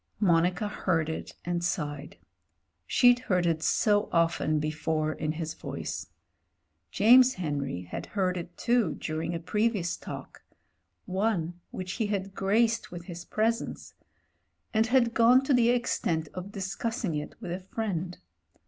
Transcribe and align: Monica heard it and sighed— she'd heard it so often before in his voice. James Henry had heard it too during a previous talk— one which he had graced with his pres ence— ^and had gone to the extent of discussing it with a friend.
Monica 0.19 0.67
heard 0.67 1.09
it 1.09 1.35
and 1.45 1.63
sighed— 1.63 2.17
she'd 2.87 3.19
heard 3.19 3.45
it 3.45 3.61
so 3.61 4.09
often 4.11 4.57
before 4.59 5.13
in 5.13 5.33
his 5.33 5.53
voice. 5.53 6.07
James 6.89 7.35
Henry 7.35 7.83
had 7.83 8.07
heard 8.07 8.35
it 8.35 8.57
too 8.57 8.95
during 8.95 9.35
a 9.35 9.39
previous 9.39 9.95
talk— 9.95 10.41
one 11.05 11.61
which 11.69 11.91
he 12.01 12.07
had 12.07 12.33
graced 12.33 12.91
with 12.91 13.03
his 13.05 13.25
pres 13.25 13.61
ence— 13.61 13.93
^and 14.73 14.87
had 14.87 15.13
gone 15.13 15.43
to 15.43 15.53
the 15.53 15.69
extent 15.69 16.29
of 16.33 16.51
discussing 16.51 17.13
it 17.13 17.35
with 17.39 17.51
a 17.51 17.59
friend. 17.59 18.17